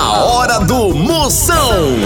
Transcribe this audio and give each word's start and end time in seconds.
A 0.00 0.22
hora 0.22 0.60
do 0.60 0.94
Moção. 0.94 1.96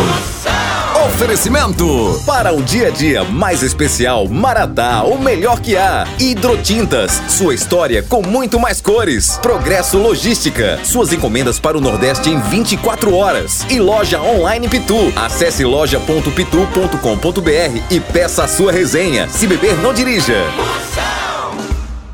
Oferecimento 1.04 2.18
para 2.24 2.50
um 2.50 2.62
dia 2.62 2.88
a 2.88 2.90
dia 2.90 3.22
mais 3.22 3.62
especial, 3.62 4.26
Maratá, 4.26 5.02
o 5.02 5.18
melhor 5.18 5.60
que 5.60 5.76
há. 5.76 6.06
Hidrotintas, 6.18 7.20
sua 7.28 7.54
história 7.54 8.02
com 8.02 8.22
muito 8.22 8.58
mais 8.58 8.80
cores. 8.80 9.38
Progresso 9.42 9.98
Logística, 9.98 10.80
suas 10.82 11.12
encomendas 11.12 11.60
para 11.60 11.76
o 11.76 11.82
Nordeste 11.82 12.30
em 12.30 12.40
24 12.40 13.14
horas. 13.14 13.66
E 13.68 13.78
loja 13.78 14.22
online 14.22 14.70
Pitu. 14.70 15.12
Acesse 15.14 15.62
loja.pitu.com.br 15.62 17.82
e 17.90 18.00
peça 18.00 18.44
a 18.44 18.48
sua 18.48 18.72
resenha. 18.72 19.28
Se 19.28 19.46
beber, 19.46 19.76
não 19.82 19.92
dirija. 19.92 20.42
Moção, 20.56 21.58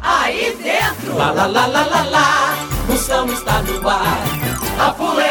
aí 0.02 0.58
dentro. 0.60 1.16
Lá, 1.16 1.30
lá, 1.30 1.46
lá, 1.46 1.66
lá, 1.66 1.86
lá, 1.86 2.02
lá. 2.02 2.56
Moção 2.88 3.32
está 3.32 3.62
no 3.62 3.88
ar. 3.88 4.24
A 4.78 4.92
fuleagem 4.92 5.27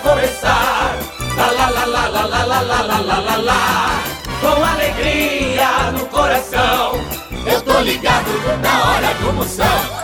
vai 0.00 0.14
começar. 0.14 0.96
Lá, 1.36 1.50
lá, 1.50 1.68
lá, 1.68 1.84
lá, 1.84 2.08
lá, 2.08 2.24
lá, 2.26 2.44
lá, 2.44 2.60
lá, 2.60 2.82
lá, 2.82 3.00
lá, 3.00 3.18
lá, 3.20 3.36
lá. 3.36 4.02
Com 4.40 4.64
alegria 4.64 5.92
no 5.92 6.06
coração. 6.06 7.00
Eu 7.46 7.62
tô 7.62 7.80
ligado 7.80 8.30
na 8.62 8.90
hora 8.90 9.14
do 9.14 9.32
Moção. 9.32 10.00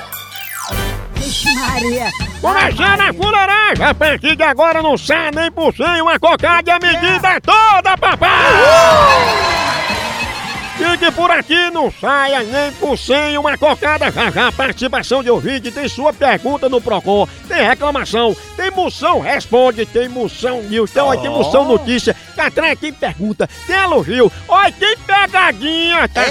Maria. 1.54 2.10
Começando 2.40 3.00
a 3.00 3.12
fuleiragem, 3.12 3.84
a 3.84 3.94
partir 3.94 4.36
de 4.36 4.42
agora 4.42 4.82
não 4.82 4.96
sai 4.96 5.30
nem 5.32 5.50
por 5.50 5.74
cem 5.74 6.02
uma 6.02 6.18
cocada 6.18 6.70
e 6.70 6.72
a 6.72 6.78
medida 6.78 7.28
é 7.28 7.40
toda, 7.40 7.96
papai! 7.96 9.65
Fique 10.76 11.10
por 11.12 11.30
aqui, 11.30 11.70
não 11.70 11.90
saia 11.90 12.42
nem 12.42 12.70
por 12.72 12.98
cem 12.98 13.38
uma 13.38 13.56
cocada. 13.56 14.10
Já 14.10 14.30
já, 14.30 14.52
participação 14.52 15.22
de 15.22 15.30
ouvinte, 15.30 15.70
tem 15.70 15.88
sua 15.88 16.12
pergunta 16.12 16.68
no 16.68 16.80
Procon, 16.80 17.26
tem 17.48 17.66
reclamação, 17.66 18.36
tem 18.56 18.70
moção, 18.70 19.20
responde, 19.20 19.86
tem 19.86 20.08
moção 20.08 20.62
news, 20.62 20.90
então 20.90 21.10
aí 21.10 21.18
tem 21.18 21.30
moção 21.30 21.64
notícia, 21.64 22.14
Catrai 22.36 22.76
tem 22.76 22.92
pergunta, 22.92 23.48
tem 23.66 23.76
elogio, 23.76 24.30
olha, 24.46 24.72
tem 24.72 24.96
pegadinha, 24.98 26.08
tá 26.08 26.24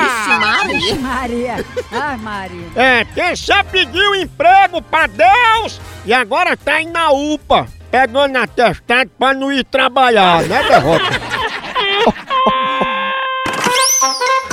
Vixe 0.69 0.94
Maria. 0.94 1.64
Ai, 1.92 2.16
Maria. 2.16 2.66
É, 2.75 3.05
quem 3.05 3.36
já 3.36 3.62
pediu 3.64 4.14
emprego 4.14 4.83
pra 4.83 5.06
Deus 5.06 5.81
e 6.05 6.12
agora 6.12 6.56
tá 6.56 6.81
indo 6.81 6.92
na 6.92 7.11
UPA, 7.11 7.66
pegando 7.91 8.36
atestado 8.36 9.11
pra 9.19 9.34
não 9.34 9.53
ir 9.53 9.64
trabalhar, 9.64 10.42
né, 10.42 10.62
Derrota? 10.64 11.05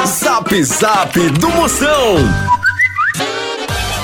Zap 0.06 0.64
Zap 0.64 1.20
do 1.32 1.50
Moção. 1.50 2.55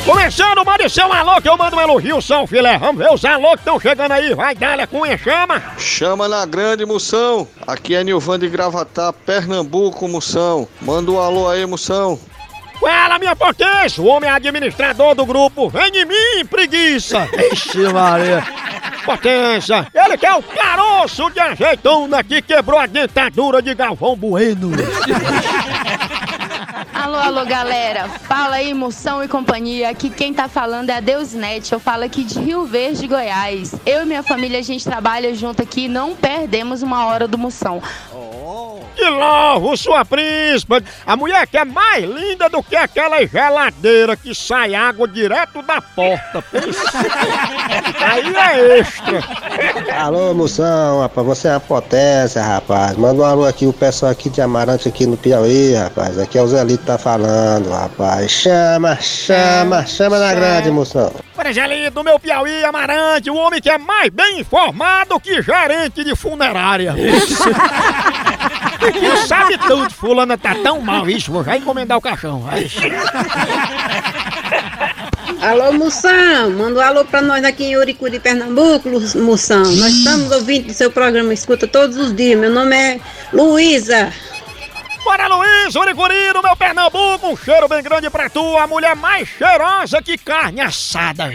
Começando, 0.05 0.65
mande 0.65 0.89
seu 0.89 1.13
alô 1.13 1.39
que 1.39 1.47
eu 1.47 1.55
mando 1.55 1.75
um 1.75 1.81
elogio, 1.81 2.21
São 2.21 2.47
Filé. 2.47 2.77
Vamos 2.77 2.97
ver 2.97 3.13
os 3.13 3.23
alô 3.23 3.51
que 3.51 3.59
estão 3.59 3.79
chegando 3.79 4.11
aí. 4.11 4.33
Vai, 4.33 4.55
Dália 4.55 4.87
Cunha, 4.87 5.15
chama. 5.17 5.61
Chama 5.77 6.27
na 6.27 6.43
grande 6.45 6.85
moção. 6.85 7.47
Aqui 7.67 7.93
é 7.95 8.03
Nilvan 8.03 8.39
de 8.39 8.49
Gravatá, 8.49 9.13
Pernambuco, 9.13 10.07
moção. 10.07 10.67
Manda 10.81 11.11
um 11.11 11.19
alô 11.19 11.47
aí, 11.47 11.65
moção. 11.67 12.19
Fala, 12.79 13.19
minha 13.19 13.35
potência, 13.35 14.01
o 14.01 14.07
homem 14.07 14.27
administrador 14.27 15.13
do 15.13 15.23
grupo. 15.23 15.69
Vem 15.69 15.91
de 15.91 16.03
mim, 16.03 16.45
preguiça. 16.49 17.29
Ixi, 17.51 17.77
Maria. 17.93 18.43
Potência, 19.05 19.87
ele 19.93 20.17
que 20.17 20.25
é 20.25 20.33
o 20.35 20.43
caroço 20.43 21.29
de 21.31 21.39
azeitona 21.39 22.23
que 22.23 22.41
quebrou 22.41 22.79
a 22.79 22.85
dentadura 22.85 23.61
de 23.61 23.73
Galvão 23.73 24.15
Bueno. 24.15 24.71
Alô, 27.01 27.15
alô, 27.15 27.45
galera. 27.45 28.07
Fala 28.09 28.57
aí, 28.57 28.75
Moção 28.75 29.23
e 29.23 29.27
companhia. 29.27 29.89
Aqui 29.89 30.07
quem 30.07 30.31
tá 30.31 30.47
falando 30.47 30.91
é 30.91 30.97
a 30.97 30.99
Deusnet. 30.99 31.73
Eu 31.73 31.79
falo 31.79 32.03
aqui 32.03 32.23
de 32.23 32.39
Rio 32.39 32.63
Verde, 32.63 33.07
Goiás. 33.07 33.73
Eu 33.87 34.03
e 34.03 34.05
minha 34.05 34.21
família, 34.21 34.59
a 34.59 34.61
gente 34.61 34.83
trabalha 34.83 35.33
junto 35.33 35.63
aqui 35.63 35.87
não 35.87 36.15
perdemos 36.15 36.83
uma 36.83 37.07
hora 37.07 37.27
do 37.27 37.39
Moção. 37.39 37.81
Que 39.01 39.09
louvo, 39.09 39.75
sua 39.75 40.05
príncipa! 40.05 40.79
A 41.07 41.15
mulher 41.15 41.47
que 41.47 41.57
é 41.57 41.65
mais 41.65 42.05
linda 42.05 42.47
do 42.47 42.61
que 42.61 42.75
aquela 42.75 43.25
geladeira 43.25 44.15
que 44.15 44.35
sai 44.35 44.75
água 44.75 45.07
direto 45.07 45.63
da 45.63 45.81
porta. 45.81 46.43
Aí 47.99 48.35
é 48.35 48.77
extra. 48.77 49.23
Alô, 49.99 50.35
moção, 50.35 51.01
rapaz, 51.01 51.25
você 51.25 51.47
é 51.47 51.55
a 51.55 51.59
potência, 51.59 52.43
rapaz. 52.43 52.95
Manda 52.95 53.23
um 53.23 53.25
alô 53.25 53.45
aqui, 53.45 53.65
o 53.65 53.73
pessoal 53.73 54.11
aqui 54.11 54.29
de 54.29 54.39
Amarante 54.39 54.87
aqui 54.87 55.07
no 55.07 55.17
Piauí, 55.17 55.73
rapaz. 55.73 56.19
Aqui 56.19 56.37
é 56.37 56.43
o 56.43 56.47
Zelito 56.47 56.85
tá 56.85 56.99
falando, 56.99 57.71
rapaz. 57.71 58.29
Chama, 58.29 58.97
chama, 58.97 59.83
chama 59.83 60.19
na 60.19 60.31
grande, 60.35 60.69
moção. 60.69 61.11
Pregelito 61.35 61.95
do 61.95 62.03
meu 62.03 62.19
Piauí, 62.19 62.63
Amarante, 62.63 63.31
o 63.31 63.35
homem 63.35 63.59
que 63.59 63.69
é 63.71 63.79
mais 63.79 64.11
bem 64.11 64.41
informado 64.41 65.19
que 65.19 65.41
gerente 65.41 66.03
de 66.03 66.15
funerária. 66.15 66.93
E 68.81 69.27
sabe 69.27 69.57
tudo, 69.57 69.89
fulana 69.93 70.37
tá 70.37 70.55
tão 70.55 70.81
mal, 70.81 71.09
isso, 71.09 71.31
vou 71.31 71.43
já 71.43 71.57
encomendar 71.57 71.97
o 71.97 72.01
caixão. 72.01 72.43
Ixi. 72.57 72.79
Alô, 75.41 75.71
Moção, 75.73 76.51
manda 76.51 76.79
um 76.79 76.83
alô 76.83 77.05
pra 77.05 77.21
nós 77.21 77.43
aqui 77.43 77.63
em 77.63 77.77
Uricu 77.77 78.09
de 78.09 78.19
Pernambuco, 78.19 78.89
Moção. 79.15 79.63
Nós 79.63 79.93
estamos 79.93 80.31
ouvindo 80.31 80.69
o 80.69 80.73
seu 80.73 80.91
programa, 80.91 81.33
escuta 81.33 81.67
todos 81.67 81.97
os 81.97 82.15
dias. 82.15 82.39
Meu 82.39 82.51
nome 82.51 82.75
é 82.75 82.99
Luísa. 83.33 84.13
Bora, 85.11 85.27
Luiz, 85.27 85.75
Uricuri, 85.75 86.31
no 86.33 86.41
meu 86.41 86.55
Pernambuco, 86.55 87.33
um 87.33 87.35
cheiro 87.35 87.67
bem 87.67 87.83
grande 87.83 88.09
pra 88.09 88.29
tu, 88.29 88.57
a 88.57 88.65
mulher 88.65 88.95
mais 88.95 89.27
cheirosa 89.27 90.01
que 90.01 90.17
carne 90.17 90.61
assada. 90.61 91.29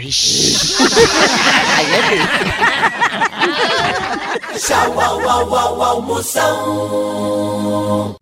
Tchau, 4.57 4.99
au, 4.99 5.29
au, 5.29 5.55
au, 5.55 5.83
au, 5.83 6.01
Moção. 6.01 6.57
O 8.09 8.17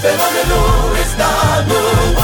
fenômeno 0.00 0.96
está 1.02 1.64
no 1.66 2.20
ar. 2.20 2.23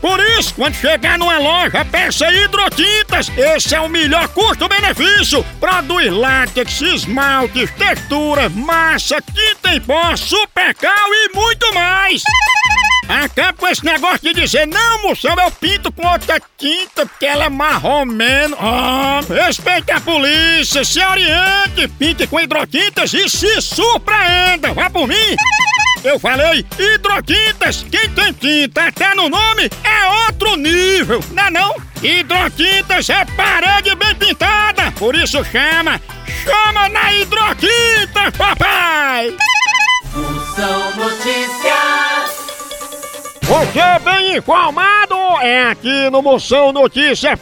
Por 0.00 0.18
isso, 0.38 0.54
quando 0.54 0.74
chegar 0.74 1.18
numa 1.18 1.38
loja, 1.38 1.84
peça 1.84 2.32
hidrotintas. 2.32 3.30
Esse 3.36 3.74
é 3.74 3.80
o 3.80 3.88
melhor 3.88 4.26
custo-benefício. 4.28 5.44
Produz 5.58 6.10
látex, 6.10 6.80
esmaltes, 6.80 7.70
texturas, 7.72 8.52
massa, 8.52 9.20
tinta 9.20 9.74
em 9.74 9.80
pó, 9.80 10.16
supercal 10.16 11.08
e 11.12 11.34
muito 11.34 11.74
mais. 11.74 12.22
Acaba 13.10 13.52
com 13.54 13.66
esse 13.66 13.84
negócio 13.84 14.20
de 14.20 14.40
dizer, 14.40 14.66
não, 14.68 15.02
moção, 15.02 15.34
eu 15.36 15.50
pinto 15.50 15.90
com 15.90 16.06
outra 16.06 16.40
tinta 16.56 17.04
porque 17.04 17.26
ela 17.26 17.46
é 17.46 17.48
marromeno. 17.48 18.56
Ah, 18.60 19.20
respeite 19.28 19.90
a 19.90 20.00
polícia, 20.00 20.84
se 20.84 21.00
oriente, 21.04 21.88
pinte 21.98 22.26
com 22.28 22.38
hidrotintas 22.38 23.12
e 23.12 23.28
se 23.28 23.60
surpreenda. 23.60 24.72
Vá 24.72 24.88
por 24.88 25.08
mim. 25.08 25.36
Eu 26.02 26.18
falei 26.18 26.64
hidrotintas. 26.78 27.84
Quem 27.90 28.08
tem 28.10 28.32
tinta 28.32 28.86
até 28.86 29.14
no 29.14 29.28
nome 29.28 29.70
é 29.84 30.26
outro 30.26 30.56
nível, 30.56 31.22
não 31.32 31.44
é 31.44 31.50
não? 31.50 31.74
Hidrotintas 32.02 33.08
é 33.10 33.24
parede 33.36 33.94
bem 33.94 34.14
pintada, 34.14 34.90
por 34.92 35.14
isso 35.14 35.44
chama, 35.44 36.00
chama 36.44 36.88
na 36.88 37.12
hidrotinta, 37.12 38.32
papai! 38.36 39.36
Moção 40.14 40.96
Notícias. 40.96 42.40
Você 43.42 43.98
bem 44.04 44.36
informado 44.36 45.14
é 45.42 45.70
aqui 45.70 46.08
no 46.10 46.22
Moção 46.22 46.72
Notícias, 46.72 47.38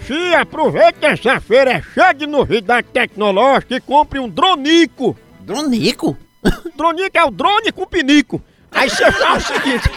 Fia, 0.00 0.40
aproveita 0.40 0.94
que 0.94 1.06
essa 1.06 1.40
feira 1.40 1.74
é 1.74 1.82
cheia 1.94 2.12
de 2.12 2.26
novidade 2.26 2.88
tecnológica 2.92 3.76
e 3.76 3.80
compre 3.80 4.18
um 4.18 4.28
dronico. 4.28 5.16
Dronico? 5.42 6.18
Dronico 6.76 7.16
é 7.16 7.24
o 7.24 7.30
drone 7.30 7.70
com 7.70 7.86
pinico. 7.86 8.42
Aí 8.72 8.90
você 8.90 9.12
faz 9.12 9.44
o 9.44 9.54
seguinte. 9.54 9.88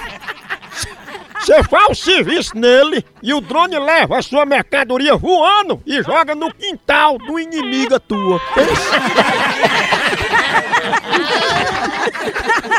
Você 1.39 1.63
faz 1.63 1.89
o 1.89 1.95
serviço 1.95 2.57
nele 2.57 3.03
e 3.23 3.33
o 3.33 3.41
drone 3.41 3.79
leva 3.79 4.19
a 4.19 4.21
sua 4.21 4.45
mercadoria 4.45 5.15
voando 5.15 5.81
e 5.85 6.01
joga 6.03 6.35
no 6.35 6.53
quintal 6.53 7.17
do 7.17 7.39
inimigo 7.39 7.99
tua. 7.99 8.39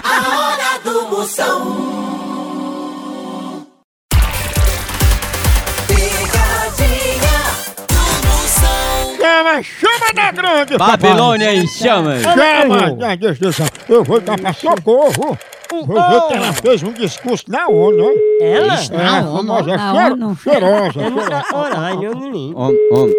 A 0.05 0.39
hora 0.39 0.79
do 0.85 1.09
Moção. 1.09 2.01
Chama, 9.21 9.62
chama 9.62 10.12
da 10.15 10.33
grande, 10.33 10.79
Babilônia 10.79 11.55
em 11.55 11.67
chamas. 11.67 12.23
Chama! 12.23 13.17
Deixa. 13.17 13.65
Eu 13.89 14.05
vou 14.05 14.21
dar 14.21 14.39
pra 14.39 14.53
socorro. 14.53 15.39
Que 15.70 16.34
ela 16.34 16.52
fez 16.52 16.82
um 16.82 16.93
discurso 16.93 17.44
na 17.49 17.69
ONU, 17.69 18.05
ó. 18.05 18.44
Ela? 18.44 18.75
É, 18.75 18.88
Na 18.96 19.31
ONU? 19.31 19.37
famosa, 19.55 19.76
Na 19.76 19.94
cheiro- 19.94 20.14
ONU. 20.14 20.37
cheirosa. 20.37 20.93
cheirosa. 20.93 21.43
Om. 22.93 23.12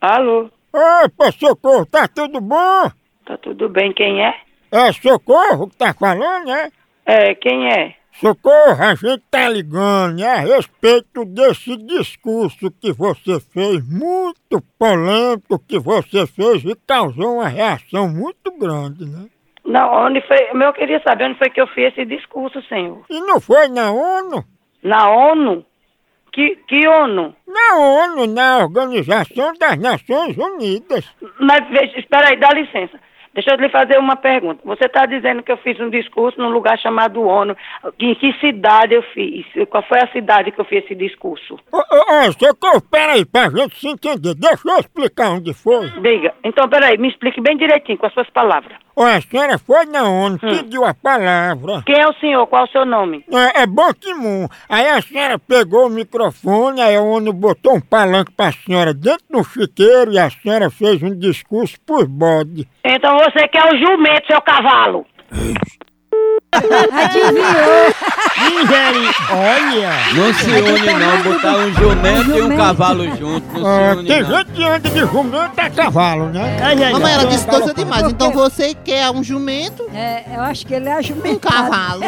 Alô, 0.00 0.50
Opa, 0.74 1.30
Socorro, 1.32 1.86
tá 1.86 2.08
tudo 2.08 2.40
bom? 2.40 2.90
tá 3.24 3.36
tudo 3.38 3.68
bem? 3.68 3.92
Quem 3.92 4.24
é? 4.24 4.34
É 4.72 4.92
Socorro 4.92 5.68
que 5.68 5.76
tá 5.76 5.94
falando, 5.94 6.46
né? 6.46 6.70
É, 7.06 7.34
quem 7.36 7.68
é? 7.70 7.94
Socorro, 8.20 8.82
a 8.82 8.94
gente 8.94 9.22
tá 9.30 9.48
ligando 9.48 10.16
né, 10.18 10.26
a 10.26 10.40
respeito 10.40 11.24
desse 11.24 11.76
discurso 11.76 12.70
que 12.80 12.92
você 12.92 13.38
fez, 13.40 13.86
muito 13.88 14.60
polêmico 14.78 15.58
que 15.68 15.78
você 15.78 16.26
fez 16.26 16.64
e 16.64 16.74
causou 16.86 17.36
uma 17.36 17.48
reação 17.48 18.08
muito 18.08 18.50
grande, 18.58 19.04
né? 19.06 19.26
Não, 19.72 19.90
onde 20.04 20.20
foi? 20.26 20.36
Eu 20.52 20.72
queria 20.74 21.00
saber 21.00 21.24
onde 21.24 21.38
foi 21.38 21.48
que 21.48 21.58
eu 21.58 21.66
fiz 21.68 21.86
esse 21.92 22.04
discurso, 22.04 22.60
senhor. 22.68 23.06
E 23.08 23.18
não 23.22 23.40
foi 23.40 23.68
na 23.68 23.90
ONU? 23.90 24.44
Na 24.82 25.08
ONU? 25.08 25.64
Que, 26.30 26.56
que 26.68 26.86
ONU? 26.86 27.34
Na 27.46 27.78
ONU, 27.78 28.26
na 28.26 28.58
Organização 28.58 29.54
das 29.58 29.78
Nações 29.78 30.36
Unidas. 30.36 31.10
Mas 31.40 31.66
veja, 31.70 31.98
espera 31.98 32.28
aí, 32.28 32.36
dá 32.36 32.50
licença. 32.50 32.98
Deixa 33.34 33.50
eu 33.50 33.56
lhe 33.56 33.70
fazer 33.70 33.98
uma 33.98 34.14
pergunta. 34.14 34.60
Você 34.64 34.84
está 34.84 35.06
dizendo 35.06 35.42
que 35.42 35.50
eu 35.50 35.56
fiz 35.56 35.80
um 35.80 35.88
discurso 35.88 36.38
num 36.38 36.50
lugar 36.50 36.78
chamado 36.78 37.22
ONU. 37.22 37.56
Em 37.98 38.14
que 38.14 38.30
cidade 38.40 38.94
eu 38.94 39.02
fiz? 39.14 39.46
Qual 39.70 39.82
foi 39.84 40.00
a 40.00 40.12
cidade 40.12 40.52
que 40.52 40.60
eu 40.60 40.66
fiz 40.66 40.84
esse 40.84 40.94
discurso? 40.94 41.58
Ô, 41.72 41.78
ô, 41.78 42.28
ô, 42.28 42.32
Socorro, 42.32 42.82
peraí, 42.90 43.24
pra 43.24 43.48
gente 43.48 43.80
se 43.80 43.88
entender, 43.88 44.34
deixa 44.34 44.68
eu 44.68 44.78
explicar 44.78 45.30
onde 45.30 45.54
foi. 45.54 45.88
Diga. 46.02 46.34
Então, 46.44 46.68
peraí, 46.68 46.98
me 46.98 47.08
explique 47.08 47.40
bem 47.40 47.56
direitinho, 47.56 47.96
com 47.96 48.06
as 48.06 48.12
suas 48.12 48.28
palavras. 48.28 48.76
Ó, 48.94 49.04
a 49.04 49.20
senhora 49.20 49.58
foi 49.58 49.86
na 49.86 50.02
ONU, 50.08 50.38
pediu 50.38 50.84
a 50.84 50.92
palavra. 50.92 51.82
Quem 51.86 51.98
é 51.98 52.06
o 52.06 52.12
senhor? 52.14 52.46
Qual 52.46 52.62
é 52.62 52.68
o 52.68 52.70
seu 52.70 52.84
nome? 52.84 53.24
É, 53.32 53.62
é 53.62 53.66
Ban 53.66 53.92
Ki-moon. 53.94 54.48
Aí 54.68 54.88
a 54.88 55.00
senhora 55.00 55.38
pegou 55.38 55.86
o 55.86 55.90
microfone, 55.90 56.80
aí 56.80 56.96
a 56.96 57.00
ONU 57.00 57.32
botou 57.32 57.74
um 57.74 57.80
palanque 57.80 58.32
pra 58.32 58.52
senhora 58.52 58.92
dentro 58.92 59.24
do 59.30 59.42
chiqueiro 59.44 60.12
e 60.12 60.18
a 60.18 60.30
senhora 60.30 60.70
fez 60.70 61.02
um 61.02 61.18
discurso 61.18 61.76
por 61.86 62.06
bode. 62.06 62.68
Então 62.84 63.16
você 63.18 63.48
quer 63.48 63.64
o 63.64 63.78
jumento, 63.78 64.26
seu 64.26 64.40
cavalo. 64.42 65.06
Adivinhou? 66.52 68.11
Olha! 69.30 69.90
Não 70.14 70.34
se 70.34 70.50
une 70.50 70.92
não, 70.92 71.22
botar 71.22 71.56
um 71.56 71.72
jumento 71.74 72.30
e 72.36 72.42
um 72.42 72.56
cavalo 72.56 73.04
junto, 73.16 73.58
não 73.60 73.66
Ah, 73.66 73.92
se 73.94 73.98
une 74.00 74.08
tem 74.08 74.22
não. 74.22 74.30
gente 74.38 74.52
que 74.52 74.64
anda 74.64 74.88
de 74.90 74.98
jumento 75.00 75.58
a 75.60 75.70
cavalo, 75.70 76.26
né? 76.26 76.58
Mamãe, 76.92 77.12
ela 77.12 77.24
disse 77.26 77.46
coisa 77.46 77.72
demais. 77.74 78.08
Então 78.10 78.32
você 78.32 78.74
quer 78.74 79.10
um 79.10 79.22
jumento, 79.22 79.88
É, 79.94 80.24
eu 80.36 80.40
acho 80.42 80.66
que 80.66 80.74
ele 80.74 80.88
é 80.88 80.94
um 80.94 80.98
ajumentado. 80.98 81.40
cavalo. 81.70 82.02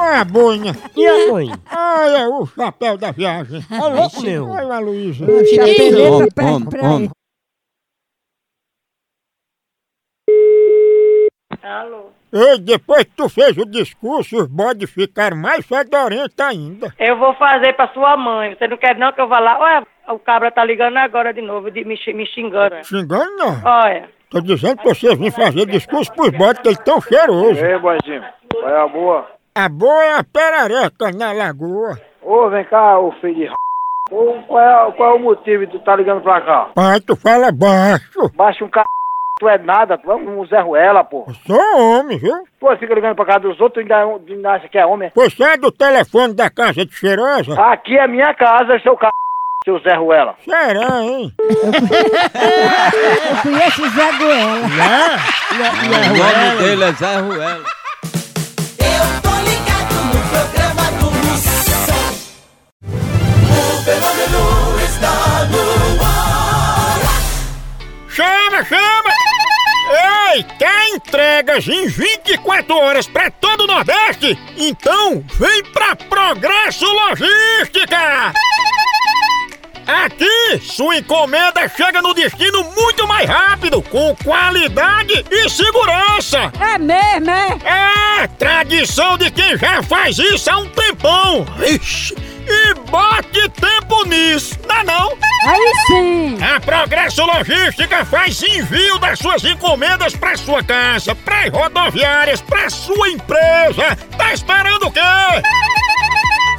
Olha 0.00 0.20
a 0.20 0.24
boina. 0.24 0.76
E 0.96 1.06
a 1.06 1.32
mãe? 1.32 1.50
Olha 1.74 2.28
o 2.30 2.46
chapéu 2.46 2.96
da 2.98 3.10
viagem. 3.12 3.64
Ô, 3.70 3.88
louco, 3.88 4.20
meu. 4.22 4.48
Olha 4.50 4.74
a 4.74 4.78
Luísa. 4.78 5.24
Pra 6.34 6.44
om. 6.90 7.00
ele. 7.02 7.10
Alô? 11.62 12.10
Ei, 12.32 12.58
depois 12.58 13.04
que 13.04 13.10
tu 13.14 13.28
fez 13.28 13.56
o 13.58 13.66
discurso, 13.66 14.38
os 14.38 14.48
bodes 14.48 14.90
ficaram 14.90 15.36
mais 15.36 15.66
fedorentos 15.66 16.40
ainda. 16.40 16.94
Eu 16.98 17.18
vou 17.18 17.34
fazer 17.34 17.74
pra 17.74 17.88
sua 17.88 18.16
mãe. 18.16 18.54
Você 18.54 18.66
não 18.66 18.78
quer 18.78 18.96
não 18.96 19.12
que 19.12 19.20
eu 19.20 19.28
vá 19.28 19.38
lá? 19.38 19.58
Olha, 19.58 19.86
o 20.08 20.18
cabra 20.18 20.50
tá 20.50 20.64
ligando 20.64 20.96
agora 20.96 21.34
de 21.34 21.42
novo, 21.42 21.70
de, 21.70 21.84
me, 21.84 21.98
me 22.14 22.26
xingando. 22.26 22.82
Xingando 22.84 23.36
não. 23.36 23.60
Olha. 23.64 24.08
Tô 24.30 24.40
dizendo 24.40 24.78
que 24.78 24.88
vocês 24.88 25.18
vêm 25.18 25.30
fazer 25.30 25.66
discurso 25.66 26.10
pros 26.14 26.30
bodes 26.30 26.62
que 26.62 26.68
eles 26.68 26.78
tão 26.78 27.02
cheirosos. 27.02 27.62
Ei, 27.62 27.78
boizinho, 27.78 28.24
qual 28.50 28.68
é 28.68 28.80
a 28.80 28.88
boa? 28.88 29.26
A 29.54 29.68
boa 29.68 30.02
é 30.02 30.14
a 30.14 30.24
perareca 30.24 31.12
na 31.12 31.32
lagoa. 31.32 32.00
Ô, 32.22 32.48
vem 32.48 32.64
cá, 32.64 32.98
ô 32.98 33.12
filho 33.20 33.34
de 33.34 33.44
r... 33.44 33.52
Ô, 34.10 34.42
qual, 34.46 34.88
é, 34.88 34.92
qual 34.92 35.10
é 35.10 35.14
o 35.16 35.18
motivo 35.18 35.66
de 35.66 35.72
tu 35.72 35.80
tá 35.80 35.96
ligando 35.96 36.22
pra 36.22 36.40
cá? 36.40 36.70
Pai, 36.74 36.98
tu 37.00 37.14
fala 37.14 37.52
baixo. 37.52 38.30
Baixa 38.34 38.64
um 38.64 38.68
c... 38.68 38.80
Tu 39.40 39.48
é 39.48 39.56
nada, 39.58 39.96
tu 39.98 40.08
é 40.10 40.14
um 40.14 40.46
Zé 40.46 40.60
Ruela, 40.60 41.02
pô. 41.02 41.26
Sou 41.46 41.58
homem, 41.80 42.16
viu? 42.18 42.44
Pô, 42.60 42.76
fica 42.76 42.94
ligando 42.94 43.16
pra 43.16 43.24
casa 43.24 43.40
dos 43.40 43.58
outros 43.60 43.84
e 43.84 43.92
ainda, 43.92 44.20
ainda 44.28 44.50
acha 44.52 44.68
que 44.68 44.78
é 44.78 44.86
homem. 44.86 45.10
Pois 45.14 45.34
sai 45.36 45.56
do 45.58 45.72
telefone 45.72 46.32
da 46.34 46.48
casa 46.48 46.86
de 46.86 46.94
cheirosa. 46.94 47.60
Aqui 47.60 47.98
é 47.98 48.06
minha 48.06 48.32
casa, 48.34 48.78
seu 48.80 48.96
c... 48.96 49.08
Seu 49.64 49.78
Zé 49.80 49.94
Ruela. 49.94 50.34
Será, 50.44 51.00
hein? 51.02 51.32
Eu 51.38 51.72
conheço 53.42 53.82
o 53.84 53.88
Zé 53.90 54.12
Goela. 54.18 54.66
O 55.50 55.54
nome 56.18 56.58
dele 56.58 56.84
é 56.84 56.92
Zé 56.92 57.16
Ruela. 57.18 57.64
Eu 58.78 59.20
tô 59.22 59.30
ligado 59.38 59.94
no 60.06 60.20
programa 60.30 60.84
do 60.98 61.06
Moção. 61.12 62.04
O 63.40 63.42
fenômeno 63.84 64.42
está 64.84 65.14
no 65.46 65.62
ar. 66.02 67.00
Chama, 68.08 68.64
chama! 68.64 68.91
Ei, 70.34 70.42
quer 70.58 70.88
entregas 70.88 71.68
em 71.68 71.86
24 71.88 72.74
horas 72.74 73.06
pra 73.06 73.30
todo 73.30 73.64
o 73.64 73.66
Nordeste? 73.66 74.38
Então 74.56 75.22
vem 75.38 75.62
pra 75.64 75.94
Progresso 75.94 76.86
Logística! 76.86 78.32
Aqui, 79.86 80.58
sua 80.62 80.96
encomenda 80.96 81.68
chega 81.68 82.00
no 82.00 82.14
destino 82.14 82.64
muito 82.74 83.06
mais 83.06 83.28
rápido, 83.28 83.82
com 83.82 84.16
qualidade 84.24 85.22
e 85.30 85.50
segurança! 85.50 86.50
É 86.58 86.78
mesmo, 86.78 87.30
é? 87.30 88.22
É, 88.22 88.26
tradição 88.26 89.18
de 89.18 89.30
quem 89.30 89.58
já 89.58 89.82
faz 89.82 90.18
isso 90.18 90.50
há 90.50 90.56
um 90.56 90.68
tempão! 90.68 91.44
Ixi, 91.62 92.14
E 92.46 92.74
bote 92.90 93.48
tempo 93.50 94.04
nisso, 94.06 94.58
dá 94.66 94.82
não? 94.84 95.12
Aí 95.46 95.72
sim! 95.86 96.38
A 96.42 96.60
Progresso 96.60 97.24
Logística 97.24 98.04
faz 98.04 98.42
envio 98.42 98.98
das 98.98 99.18
suas 99.18 99.44
encomendas 99.44 100.14
para 100.14 100.36
sua 100.36 100.62
casa, 100.62 101.14
para 101.14 101.48
rodoviárias, 101.50 102.40
para 102.40 102.70
sua 102.70 103.08
empresa. 103.10 103.96
Tá 104.16 104.32
esperando 104.32 104.86
o 104.86 104.92
quê? 104.92 105.00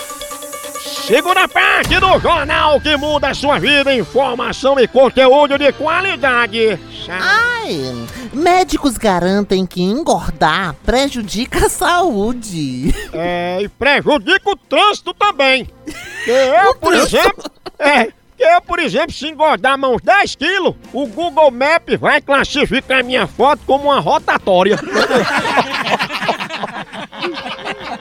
Segunda 1.07 1.47
parte 1.47 1.99
do 1.99 2.19
jornal 2.19 2.79
que 2.79 2.95
muda 2.95 3.29
a 3.29 3.33
sua 3.33 3.57
vida, 3.57 3.91
informação 3.91 4.79
e 4.79 4.87
conteúdo 4.87 5.57
de 5.57 5.73
qualidade. 5.73 6.79
Ai, 7.09 8.07
médicos 8.31 8.99
garantem 8.99 9.65
que 9.65 9.81
engordar 9.81 10.75
prejudica 10.85 11.65
a 11.65 11.69
saúde. 11.69 12.93
É, 13.13 13.63
e 13.63 13.67
prejudica 13.67 14.47
o 14.51 14.55
trânsito 14.55 15.11
também. 15.15 15.67
Eu, 16.27 16.75
por 16.75 16.93
exemplo, 16.93 17.49
é, 17.79 18.09
que 18.41 18.45
eu, 18.47 18.59
por 18.59 18.79
exemplo, 18.79 19.13
se 19.13 19.27
engordar 19.27 19.77
uns 19.79 20.01
10 20.01 20.33
quilos, 20.33 20.73
o 20.91 21.05
Google 21.05 21.51
Maps 21.51 21.99
vai 21.99 22.19
classificar 22.19 23.03
minha 23.03 23.27
foto 23.27 23.61
como 23.67 23.83
uma 23.83 23.99
rotatória. 23.99 24.79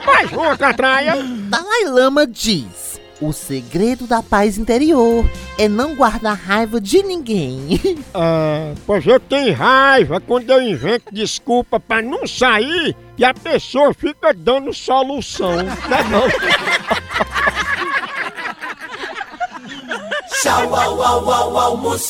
Mais 0.06 0.32
uma 0.32 0.56
catraia. 0.56 1.22
Dalai 1.22 1.84
Lama 1.84 2.26
diz: 2.26 2.98
o 3.20 3.34
segredo 3.34 4.06
da 4.06 4.22
paz 4.22 4.56
interior 4.56 5.30
é 5.58 5.68
não 5.68 5.94
guardar 5.94 6.38
raiva 6.38 6.80
de 6.80 7.02
ninguém. 7.02 7.78
É, 8.12 8.74
pois 8.86 9.06
eu 9.06 9.20
tenho 9.20 9.54
raiva 9.54 10.20
quando 10.20 10.50
eu 10.50 10.60
invento 10.60 11.14
desculpa 11.14 11.78
pra 11.78 12.02
não 12.02 12.26
sair 12.26 12.96
e 13.16 13.24
a 13.24 13.32
pessoa 13.32 13.94
fica 13.94 14.34
dando 14.34 14.74
solução. 14.74 15.52
Não 15.52 15.96
é 15.96 16.04
não? 16.04 16.22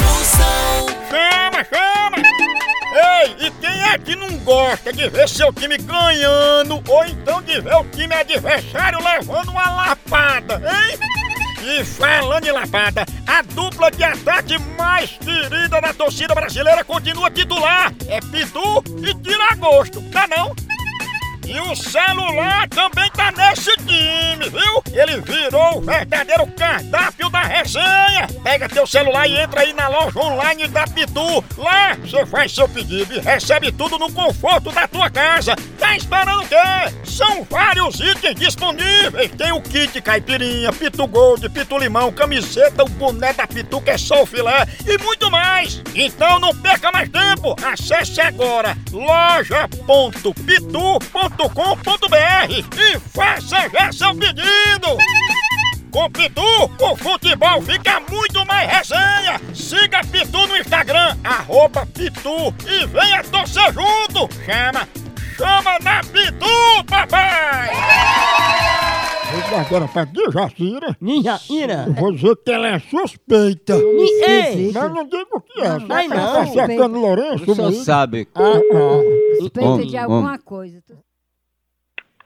Moção. 0.00 0.86
Chama, 1.10 1.64
chama! 1.64 2.18
Ei, 2.94 3.46
e 3.46 3.50
quem 3.50 3.82
é 3.82 3.98
que 3.98 4.14
não 4.14 4.30
gosta 4.38 4.92
de 4.92 5.08
ver 5.08 5.28
seu 5.28 5.52
time 5.52 5.76
ganhando 5.76 6.80
ou 6.88 7.04
então 7.04 7.42
de 7.42 7.60
ver 7.60 7.74
o 7.74 7.84
time 7.86 8.14
adversário 8.14 9.00
levando 9.02 9.48
uma 9.48 9.70
lapada, 9.70 10.62
hein? 10.64 10.96
E 11.64 11.82
falando 11.82 12.46
em 12.46 12.52
lapada, 12.52 13.04
a 13.26 13.42
dupla 13.42 13.90
de 13.90 14.04
ataque 14.04 14.56
mais 14.78 15.10
querida 15.10 15.80
da 15.80 15.92
torcida 15.92 16.32
brasileira 16.34 16.84
continua 16.84 17.30
titular. 17.30 17.92
É 18.06 18.20
Pitu 18.20 18.84
e 19.02 19.14
Tiragosto, 19.14 20.00
tá 20.12 20.28
não? 20.28 20.54
E 21.46 21.60
o 21.60 21.76
celular 21.76 22.68
também 22.68 23.10
tá 23.10 23.30
nesse 23.32 23.76
time, 23.76 24.48
viu? 24.48 24.82
Ele 24.92 25.20
virou 25.20 25.78
o 25.78 25.80
verdadeiro 25.80 26.46
cardápio 26.48 27.28
da 27.28 27.42
resenha. 27.42 28.26
Pega 28.42 28.68
teu 28.68 28.86
celular 28.86 29.26
e 29.28 29.38
entra 29.38 29.60
aí 29.60 29.72
na 29.72 29.88
loja 29.88 30.18
online 30.18 30.66
da 30.68 30.86
Pitu. 30.86 31.44
Lá 31.58 31.94
você 31.94 32.24
faz 32.26 32.54
seu 32.54 32.68
pedido 32.68 33.14
e 33.14 33.20
recebe 33.20 33.70
tudo 33.70 33.98
no 33.98 34.10
conforto 34.10 34.72
da 34.72 34.88
tua 34.88 35.10
casa. 35.10 35.54
Tá 35.78 35.96
esperando 35.96 36.42
o 36.42 36.48
quê? 36.48 36.56
São 37.04 37.44
vários 37.44 38.00
itens 38.00 38.34
disponíveis. 38.36 39.30
Tem 39.36 39.52
o 39.52 39.60
kit 39.60 40.00
caipirinha, 40.00 40.72
Pitu 40.72 41.06
Gold, 41.06 41.48
Pitu 41.50 41.78
Limão, 41.78 42.10
camiseta, 42.10 42.84
o 42.84 42.88
boné 42.88 43.32
da 43.32 43.46
Pitu 43.46 43.80
que 43.80 43.90
é 43.90 43.98
só 43.98 44.22
o 44.22 44.26
filé 44.26 44.66
e 44.86 44.96
muito 44.98 45.30
mais. 45.30 45.82
Então 45.94 46.38
não 46.40 46.54
perca 46.56 46.90
mais 46.90 47.08
tempo. 47.08 47.54
Acesse 47.62 48.20
agora 48.20 48.76
loja.pitu.com.br 51.38 52.52
e 52.52 52.98
faça 53.10 53.68
já 53.70 53.92
seu 53.92 54.14
pedido. 54.14 54.96
Com 55.90 56.10
Pitu, 56.10 56.42
o 56.80 56.96
futebol 56.96 57.62
fica 57.62 58.00
muito 58.10 58.44
mais 58.46 58.68
resenha. 58.70 59.40
Siga 59.54 60.00
Pitu 60.10 60.46
no 60.48 60.56
Instagram, 60.56 61.16
arroba 61.22 61.86
Pitu 61.86 62.52
e 62.66 62.86
venha 62.86 63.22
torcer 63.24 63.72
junto. 63.72 64.28
Chama, 64.44 64.88
chama 65.36 65.78
na 65.82 66.00
Pitu, 66.00 66.84
papai! 66.88 67.70
Vou 69.50 69.58
agora 69.58 69.88
pra 69.88 70.04
Dijacira. 70.04 70.96
Ninjaira. 71.00 71.86
Vou 71.98 72.12
dizer 72.12 72.36
que 72.44 72.52
ela 72.52 72.68
é 72.68 72.78
suspeita. 72.78 73.74
Ei. 73.74 74.70
Mas 74.72 74.92
não 74.92 75.04
digo 75.08 75.28
o 75.32 75.40
que 75.40 75.60
é. 75.60 75.66
Ai, 75.90 76.08
Tá 76.08 76.44
não. 76.44 76.52
cercando 76.52 76.98
Lourenço? 77.00 77.44
Comigo? 77.44 77.72
sabe. 77.84 78.28
Ah, 78.34 78.42
ah. 78.42 79.38
Suspeita 79.40 79.84
de 79.86 79.96
alguma 79.96 80.38
coisa. 80.38 80.80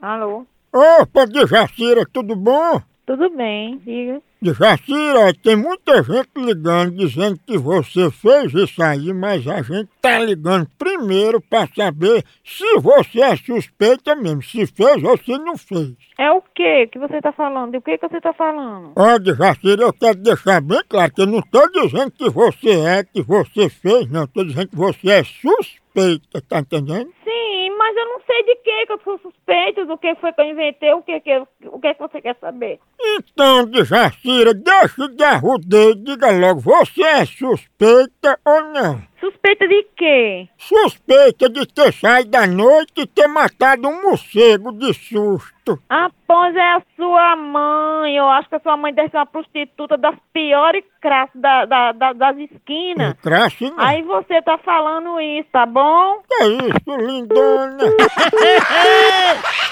Alô? 0.01 0.47
Opa, 0.73 1.27
Dijacira, 1.27 2.05
tudo 2.13 2.37
bom? 2.37 2.81
Tudo 3.05 3.31
bem, 3.31 3.79
diga. 3.79 4.21
Jacira, 4.41 5.35
tem 5.43 5.57
muita 5.57 6.01
gente 6.03 6.29
ligando 6.37 6.95
dizendo 6.95 7.41
que 7.45 7.59
você 7.59 8.09
fez 8.11 8.55
isso 8.55 8.81
aí, 8.81 9.13
mas 9.13 9.45
a 9.49 9.61
gente 9.63 9.89
tá 10.01 10.21
ligando 10.21 10.69
primeiro 10.79 11.41
pra 11.41 11.67
saber 11.75 12.23
se 12.45 12.79
você 12.79 13.21
é 13.21 13.35
suspeita 13.35 14.15
mesmo, 14.15 14.43
se 14.43 14.65
fez 14.67 15.03
ou 15.03 15.17
se 15.19 15.37
não 15.39 15.57
fez. 15.57 15.95
É 16.17 16.31
o 16.31 16.41
que 16.55 16.87
que 16.87 16.99
você 16.99 17.21
tá 17.21 17.33
falando? 17.33 17.73
De 17.73 17.79
o 17.79 17.83
que 17.83 17.99
que 17.99 18.09
você 18.09 18.21
tá 18.21 18.33
falando? 18.33 18.93
Olha, 18.95 19.35
Jacira, 19.35 19.83
eu 19.83 19.93
quero 19.93 20.19
deixar 20.19 20.61
bem 20.61 20.83
claro 20.89 21.13
que 21.13 21.23
eu 21.23 21.27
não 21.27 21.43
tô 21.43 21.67
dizendo 21.71 22.13
que 22.13 22.31
você 22.31 22.71
é, 22.71 23.03
que 23.03 23.23
você 23.23 23.69
fez, 23.69 24.09
não. 24.09 24.27
Tô 24.29 24.45
dizendo 24.45 24.69
que 24.69 24.77
você 24.77 25.11
é 25.11 25.25
suspeita, 25.25 26.41
tá 26.49 26.61
entendendo? 26.61 27.11
Sim, 27.25 27.71
mas 27.77 27.97
eu 27.97 28.05
não 28.05 28.21
sei 28.39 28.45
de 28.45 28.57
que 28.57 28.87
que 28.87 28.93
eu 28.93 29.01
sou 29.05 29.19
suspeita, 29.19 29.85
do 29.85 29.99
que 29.99 30.15
foi 30.17 30.33
que 30.33 30.41
eu 30.41 30.47
inventei, 30.47 30.93
o 30.93 31.03
que 31.03 31.21
que, 31.21 31.43
o 31.67 31.81
que 31.81 31.95
que 31.95 32.01
você 32.01 32.21
quer 32.21 32.37
saber? 32.41 32.79
Então, 33.01 33.69
Jacira, 33.85 34.55
deixa 34.55 35.09
de 35.09 35.25
arrudeio, 35.25 35.95
diga 35.97 36.31
logo, 36.31 36.61
você 36.61 37.03
é 37.03 37.25
suspeita 37.25 38.39
ou 38.45 38.65
não? 38.73 39.03
Suspeita 39.21 39.67
de 39.67 39.83
quê? 39.97 40.49
Suspeita 40.57 41.49
de 41.49 41.67
ter 41.67 41.93
saído 41.93 42.37
à 42.37 42.47
noite 42.47 42.93
e 42.99 43.07
ter 43.07 43.27
matado 43.27 43.89
um 43.89 44.03
morcego 44.03 44.71
de 44.73 44.95
susto. 44.95 45.79
Após 45.89 46.55
é 46.57 46.61
a 46.77 46.83
sua 46.97 47.37
mãe, 47.37 48.17
eu 48.17 48.27
acho 48.29 48.49
que 48.49 48.55
a 48.55 48.61
sua 48.61 48.77
mãe 48.77 48.95
deve 48.95 49.11
ser 49.11 49.19
uma 49.19 49.27
prostituta 49.27 49.99
das 49.99 50.15
piores 50.33 50.83
classes 51.03 51.39
da, 51.39 51.67
da, 51.67 51.93
da- 51.93 52.13
das 52.15 52.37
esquinas. 52.39 53.15
Crasse 53.23 53.69
não. 53.71 53.79
Aí 53.79 54.03
você 54.03 54.41
tá 54.41 54.57
falando 54.59 55.21
isso, 55.21 55.49
tá 55.53 55.67
bom? 55.67 56.21
Que 56.27 56.45
isso, 56.45 56.97
lindona? 57.07 57.77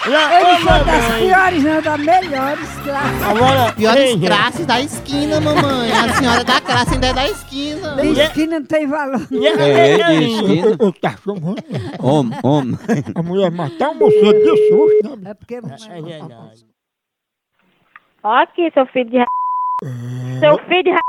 Eles 0.06 0.62
são 0.62 0.84
das 0.84 1.14
piores, 1.18 1.62
não, 1.64 1.82
das 1.82 1.98
melhores 2.00 2.78
classes. 2.84 3.22
Agora, 3.22 3.72
Piores 3.72 4.16
classes 4.26 4.66
da 4.66 4.80
esquina, 4.80 5.40
mamãe. 5.40 5.90
A 5.92 6.12
senhora 6.14 6.44
da 6.44 6.60
classe 6.60 6.94
ainda 6.94 7.06
é 7.08 7.12
da 7.14 7.26
esquina. 7.26 7.96
Diz 7.96 8.28
que 8.28 8.46
não 8.46 8.62
tem 8.64 8.86
valor. 8.86 9.20
É, 9.44 9.96
de 9.96 10.24
esquina. 10.24 10.76
Eu 10.80 10.92
tá 10.92 11.16
chamando. 11.16 11.56
Homem, 12.02 12.38
homem. 12.42 12.78
A 13.14 13.22
mulher 13.22 13.50
matar 13.50 13.90
um 13.90 13.94
moço 13.94 14.16
de 14.16 14.68
susto, 14.68 15.16
né? 15.16 15.30
É 15.30 15.34
porque 15.34 15.60
não 15.60 15.70
Ó 18.22 18.42
aqui, 18.42 18.70
seu 18.72 18.86
filho 18.86 19.10
de 19.10 19.18
ra... 19.18 19.26
Seu 20.40 20.58
filho 20.66 20.82
de 20.82 20.90
ra... 20.90 21.00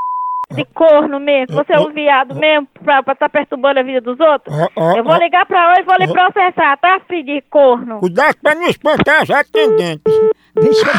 de 0.52 0.66
corno 0.66 1.20
mesmo. 1.20 1.56
Você 1.56 1.74
é 1.74 1.80
um 1.80 1.92
viado 1.92 2.36
mesmo 2.36 2.68
pra 2.84 3.00
estar 3.00 3.16
tá 3.16 3.30
perturbando 3.30 3.80
a 3.80 3.84
vida 3.84 4.02
dos 4.02 4.20
outros? 4.20 4.56
Eu 4.96 5.04
vou 5.04 5.16
ligar 5.16 5.46
pra 5.48 5.72
hoje 5.72 5.82
e 5.82 5.86
vou 5.86 5.96
lhe 5.96 6.08
processar, 6.08 6.78
tá, 6.78 7.00
filho 7.08 7.26
de 7.26 7.42
corno? 7.50 8.00
Cuidado 8.00 8.36
pra 8.42 8.54
não 8.54 8.68
espantar 8.68 9.24
as 9.24 9.30
atendentes. 9.32 10.14
Deixa 10.54 10.86
eu 10.86 10.94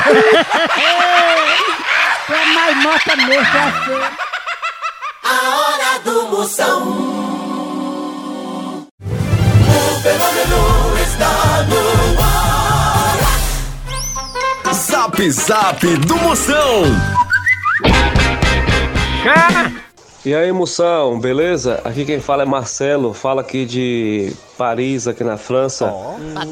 Tu 2.26 2.34
é 2.34 2.44
mais 2.52 2.76
morta 2.82 3.16
mesmo, 3.16 3.32
é 3.32 3.38
assim. 3.38 3.92
A 5.24 5.56
hora 5.56 5.98
do 6.04 6.28
Moção. 6.30 7.17
Fenômeno 10.08 10.96
está 11.02 11.66
no 11.68 11.84
ar. 12.22 13.18
Zap 14.72 15.30
Zap 15.30 15.86
do 15.98 16.16
Moção. 16.16 16.84
E 20.24 20.34
aí, 20.34 20.50
moção, 20.50 21.20
beleza? 21.20 21.82
Aqui 21.84 22.06
quem 22.06 22.20
fala 22.20 22.42
é 22.44 22.46
Marcelo, 22.46 23.12
fala 23.12 23.42
aqui 23.42 23.66
de 23.66 24.32
Paris, 24.56 25.06
aqui 25.06 25.22
na 25.22 25.36
França. 25.36 25.92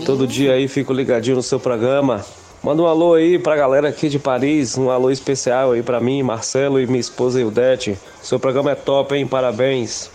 Todo 0.05 0.27
dia 0.27 0.53
aí 0.53 0.69
fico 0.69 0.93
ligadinho 0.93 1.37
no 1.37 1.43
seu 1.43 1.59
programa. 1.59 2.23
Manda 2.67 2.83
um 2.83 2.87
alô 2.87 3.15
aí 3.15 3.39
pra 3.39 3.55
galera 3.55 3.91
aqui 3.91 4.09
de 4.09 4.19
Paris, 4.19 4.77
um 4.77 4.91
alô 4.91 5.09
especial 5.09 5.71
aí 5.71 5.85
pra 5.85 6.01
mim, 6.01 6.21
Marcelo 6.25 6.81
e 6.81 6.87
minha 6.89 6.99
esposa 6.99 7.41
Ildete. 7.41 7.97
Seu 8.21 8.41
programa 8.41 8.73
é 8.73 8.75
top, 8.75 9.15
hein? 9.15 9.25
Parabéns. 9.25 10.11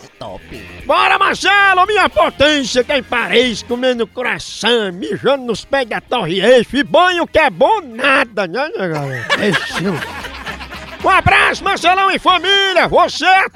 Bora, 0.84 1.18
Marcelo, 1.18 1.86
minha 1.86 2.10
potência, 2.10 2.84
quem 2.84 3.02
Paris, 3.02 3.62
comendo 3.62 4.06
coração, 4.06 4.92
mijando 4.92 5.44
nos 5.44 5.64
pés 5.64 5.88
da 5.88 5.98
Torre 6.02 6.42
Eiffel 6.42 6.80
e 6.80 6.84
banho 6.84 7.26
que 7.26 7.38
é 7.38 7.48
bom 7.48 7.80
nada, 7.80 8.46
né, 8.46 8.68
né, 8.76 8.86
galera? 8.86 9.26
Um 11.02 11.08
abraço, 11.08 11.64
Marcelão 11.64 12.12
e 12.12 12.18
família! 12.18 12.86
Você 12.86 13.24
é 13.24 13.38
a 13.38 13.50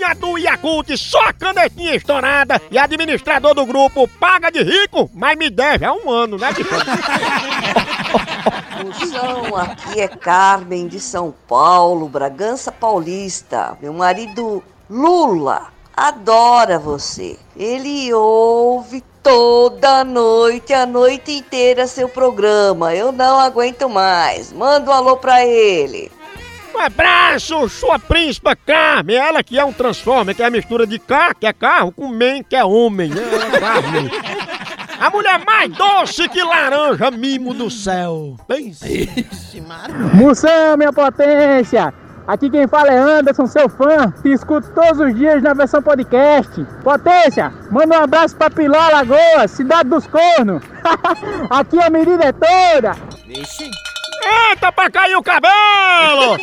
tampinha 0.00 0.14
do 0.14 0.38
Yakult, 0.38 0.96
só 0.96 1.32
canetinha 1.32 1.94
estourada 1.94 2.60
e 2.70 2.78
administrador 2.78 3.54
do 3.54 3.66
grupo 3.66 4.08
paga 4.08 4.50
de 4.50 4.62
rico, 4.62 5.10
mas 5.14 5.36
me 5.36 5.50
deve 5.50 5.84
há 5.84 5.92
um 5.92 6.10
ano, 6.10 6.38
né, 6.38 6.52
de 6.52 6.64
Moção, 8.82 9.56
aqui 9.60 10.00
é 10.00 10.08
Carmen 10.08 10.88
de 10.88 10.98
São 10.98 11.34
Paulo, 11.46 12.08
Bragança 12.08 12.72
Paulista. 12.72 13.76
Meu 13.80 13.92
marido 13.92 14.62
Lula 14.88 15.68
adora 15.94 16.78
você. 16.78 17.38
Ele 17.54 18.12
ouve 18.14 19.02
toda 19.22 20.02
noite, 20.02 20.72
a 20.72 20.86
noite 20.86 21.32
inteira 21.32 21.86
seu 21.86 22.08
programa. 22.08 22.94
Eu 22.94 23.12
não 23.12 23.38
aguento 23.38 23.88
mais. 23.88 24.50
Manda 24.50 24.90
um 24.90 24.94
alô 24.94 25.16
pra 25.18 25.44
ele. 25.44 26.10
Um 26.74 26.78
abraço, 26.78 27.68
sua 27.68 27.98
príncipa 27.98 28.54
Carmen, 28.56 29.16
ela 29.16 29.42
que 29.42 29.58
é 29.58 29.64
um 29.64 29.72
transformer, 29.72 30.34
que 30.34 30.42
é 30.42 30.46
a 30.46 30.50
mistura 30.50 30.86
de 30.86 30.98
K, 30.98 31.34
que 31.34 31.46
é 31.46 31.52
carro, 31.52 31.92
com 31.92 32.08
men, 32.08 32.42
que 32.42 32.56
é 32.56 32.64
homem, 32.64 33.10
né? 33.10 33.22
É 33.54 33.60
Carmen. 33.60 34.10
A 35.00 35.10
mulher 35.10 35.42
mais 35.44 35.72
doce 35.72 36.28
que 36.28 36.42
laranja 36.42 37.10
mimo 37.10 37.54
do 37.54 37.70
céu. 37.70 38.36
Pensa. 38.46 38.86
Moção, 40.14 40.76
minha 40.76 40.92
potência! 40.92 41.92
Aqui 42.26 42.48
quem 42.48 42.68
fala 42.68 42.92
é 42.92 42.98
Anderson, 42.98 43.46
seu 43.46 43.68
fã, 43.68 44.12
que 44.22 44.28
escuto 44.28 44.70
todos 44.72 45.00
os 45.00 45.14
dias 45.16 45.42
na 45.42 45.52
versão 45.52 45.82
podcast. 45.82 46.64
Potência, 46.84 47.52
manda 47.70 47.98
um 47.98 48.04
abraço 48.04 48.36
pra 48.36 48.50
Piló 48.50 48.78
Lagoas, 48.78 49.50
cidade 49.50 49.88
dos 49.88 50.06
cornos. 50.06 50.62
Aqui 51.50 51.82
a 51.82 51.90
medida 51.90 52.26
é 52.26 52.32
toda. 52.32 52.94
Eita, 54.22 54.72
pra 54.72 54.90
cair 54.90 55.16
o 55.16 55.22
cabelo! 55.22 56.38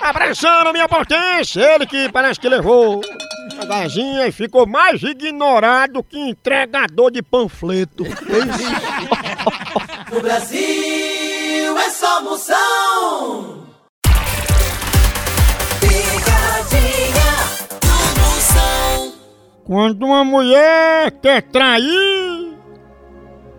Abraçando 0.00 0.72
minha 0.72 0.88
potência, 0.88 1.60
ele 1.74 1.86
que 1.86 2.10
parece 2.10 2.38
que 2.38 2.48
levou 2.48 3.00
a 3.60 3.64
gazinha 3.64 4.26
e 4.26 4.32
ficou 4.32 4.66
mais 4.66 5.02
ignorado 5.02 6.02
que 6.02 6.18
entregador 6.18 7.10
de 7.10 7.22
panfleto. 7.22 8.04
No 10.10 10.20
Brasil 10.20 11.78
é 11.78 11.90
só 11.90 12.22
Moção. 12.22 13.66
Picadinha 15.80 17.32
do 17.82 18.20
Moção. 18.20 19.12
Quando 19.64 20.06
uma 20.06 20.24
mulher 20.24 21.10
quer 21.20 21.42
trair, 21.42 22.35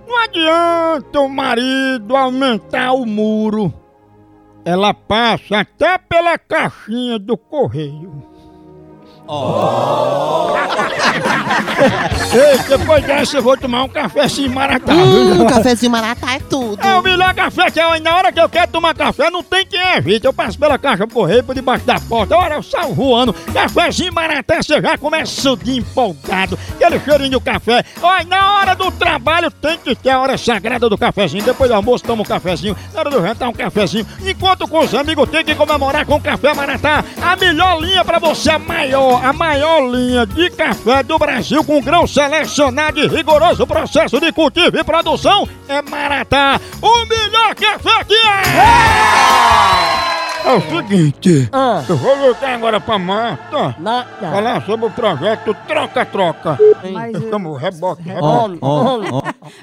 não 0.07 0.17
adianta 0.23 1.19
o 1.19 1.29
marido 1.29 2.15
aumentar 2.15 2.93
o 2.93 3.05
muro. 3.05 3.73
Ela 4.63 4.93
passa 4.93 5.59
até 5.59 5.97
pela 5.97 6.37
caixinha 6.37 7.19
do 7.19 7.37
correio. 7.37 8.23
Ei, 12.33 12.57
depois 12.77 13.03
dessa 13.03 13.37
eu 13.37 13.43
vou 13.43 13.57
tomar 13.57 13.83
um 13.83 13.89
cafezinho 13.89 14.51
maratá. 14.51 14.93
Hum, 14.93 15.45
cafezinho 15.47 15.91
maratá 15.91 16.33
é 16.35 16.39
tudo. 16.39 16.81
É 16.81 16.95
o 16.95 17.01
melhor 17.01 17.33
café 17.33 17.71
que 17.71 17.79
é. 17.79 17.99
Na 17.99 18.15
hora 18.15 18.31
que 18.31 18.39
eu 18.39 18.49
quero 18.49 18.71
tomar 18.71 18.93
café, 18.93 19.29
não 19.29 19.43
tem 19.43 19.65
quem 19.65 19.79
evite. 19.95 20.25
Eu 20.25 20.33
passo 20.33 20.57
pela 20.57 20.77
caixa 20.77 21.07
correio 21.07 21.43
por 21.43 21.55
debaixo 21.55 21.85
da 21.85 21.99
porta. 21.99 22.35
Olha, 22.35 22.55
eu 22.55 22.63
saio 22.63 22.93
voando. 22.93 23.33
Cafezinho 23.53 24.13
maratá, 24.13 24.61
você 24.61 24.81
já 24.81 24.97
começa 24.97 25.55
de 25.57 25.77
empolgado. 25.77 26.57
Aquele 26.75 26.99
cheirinho 26.99 27.31
do 27.31 27.41
café. 27.41 27.83
Olha, 28.01 28.25
na 28.25 28.53
hora 28.53 28.75
do 28.75 28.91
trabalho 28.91 29.49
tem 29.51 29.77
que 29.77 29.95
ter 29.95 30.11
a 30.11 30.19
hora 30.19 30.37
sagrada 30.37 30.89
do 30.89 30.97
cafezinho. 30.97 31.43
Depois 31.43 31.69
do 31.69 31.75
almoço, 31.75 32.03
toma 32.03 32.21
um 32.21 32.25
cafezinho. 32.25 32.75
Na 32.93 32.99
hora 32.99 33.09
do 33.09 33.21
jantar, 33.21 33.49
um 33.49 33.53
cafezinho. 33.53 34.05
Enquanto 34.25 34.67
com 34.67 34.79
os 34.79 34.93
amigos, 34.93 35.29
tem 35.29 35.43
que 35.43 35.55
comemorar 35.55 36.05
com 36.05 36.15
o 36.15 36.21
café 36.21 36.53
maratá. 36.53 37.03
A 37.21 37.35
melhor 37.35 37.79
linha 37.81 38.03
pra 38.03 38.19
você, 38.19 38.51
a 38.51 38.59
maior, 38.59 39.16
a 39.23 39.34
maior 39.34 39.82
linha 39.89 40.25
de 40.25 40.49
café 40.51 41.03
do 41.03 41.17
Brasil 41.17 41.63
com 41.63 41.82
grão 41.82 42.06
selecionado 42.08 42.99
e 42.99 43.08
rigoroso 43.08 43.65
processo 43.67 44.19
de 44.19 44.32
cultivo 44.32 44.77
e 44.77 44.84
produção 44.84 45.47
é 45.67 45.82
Maratá. 45.82 46.60
O 46.82 47.06
melhor 47.06 47.53
café 47.56 48.03
que 48.06 48.13
é! 48.15 48.47
É 50.45 50.53
o 50.53 50.62
seguinte, 50.62 51.49
eu 51.89 51.97
vou 51.97 52.15
ligar 52.30 52.53
agora 52.56 52.80
pra 52.80 52.97
Marta 52.97 53.75
falar 54.21 54.65
sobre 54.65 54.86
o 54.86 54.91
projeto 54.91 55.53
Troca-Troca. 55.67 56.58
Mas, 56.93 57.13
Eu 57.15 57.30
chamo 57.30 57.53
reboque, 57.56 58.03
Ó, 58.21 58.47
reboque. 58.47 58.60
ó, 58.62 59.17
ó. 59.17 59.21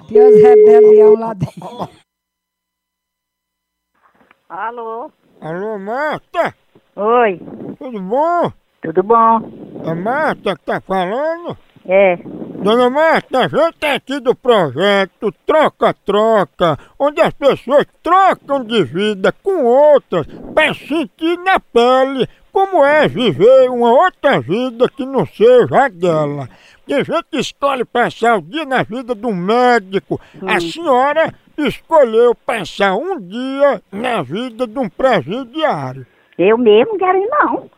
Tem 0.09 0.23
os 0.29 0.43
rebelião 0.43 1.15
lá 1.15 1.33
dentro. 1.33 1.89
Alô? 4.49 5.11
Alô, 5.41 5.79
Marta? 5.79 6.55
Oi. 6.97 7.41
Tudo 7.79 8.01
bom? 8.01 8.53
Tudo 8.85 9.03
bom? 9.03 9.41
É 9.83 9.95
Marta 9.95 10.55
que 10.55 10.63
tá 10.63 10.79
falando? 10.79 11.57
É. 11.87 12.17
Dona 12.17 12.91
Marta, 12.91 13.39
a 13.39 13.49
gente 13.49 13.79
é 13.81 13.95
aqui 13.95 14.21
do 14.21 14.35
projeto 14.35 15.33
Troca-Troca, 15.47 16.79
onde 16.99 17.19
as 17.23 17.33
pessoas 17.33 17.87
trocam 18.03 18.63
de 18.63 18.85
vida 18.85 19.33
com 19.43 19.65
outras 19.65 20.27
para 20.55 20.75
sentir 20.75 21.39
na 21.39 21.59
pele 21.59 22.29
como 22.53 22.85
é 22.85 23.09
viver 23.09 23.71
uma 23.71 23.91
outra 23.91 24.39
vida 24.39 24.87
que 24.87 25.07
não 25.07 25.25
seja 25.25 25.87
a 25.87 25.89
dela. 25.89 26.47
Tem 26.87 27.03
gente 27.03 27.25
que 27.31 27.39
escolhe 27.39 27.87
passar 27.87 28.37
o 28.37 28.43
dia 28.43 28.67
na 28.67 28.83
vida 28.83 29.15
de 29.15 29.25
um 29.25 29.35
médico. 29.35 30.21
A 30.47 30.61
senhora 30.61 31.33
escolheu 31.57 32.35
passar 32.35 32.95
um 32.97 33.19
dia 33.19 33.81
na 33.91 34.23
vida 34.23 34.67
de 34.67 34.79
um 34.79 34.91
presidiário. 34.91 36.07
Eu 36.39 36.59
mesmo 36.59 36.99
quero 36.99 37.17
ir 37.17 37.29
não. 37.31 37.71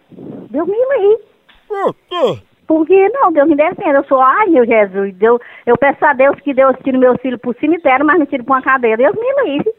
Deus 0.57 0.69
me 0.69 0.75
livre. 0.75 1.23
Por 1.69 1.95
quê? 2.09 2.43
Por 2.67 2.87
que 2.87 3.09
não? 3.11 3.31
Deus 3.31 3.47
me 3.47 3.57
defenda. 3.57 3.99
Eu 3.99 4.05
sou, 4.05 4.21
ai 4.23 4.47
meu 4.47 4.65
Jesus, 4.65 5.15
Deus, 5.17 5.39
eu 5.67 5.77
peço 5.77 6.03
a 6.03 6.15
Deus 6.15 6.41
que 6.41 6.55
Deus 6.55 6.75
tire 6.83 6.97
meus 6.97 7.21
filhos 7.21 7.39
pro 7.41 7.55
cemitério, 7.61 8.07
mas 8.07 8.19
não 8.19 8.25
tire 8.25 8.43
pra 8.43 8.55
uma 8.55 8.63
cadeia. 8.63 8.97
Deus 8.97 9.15
me 9.15 9.45
livre. 9.45 9.71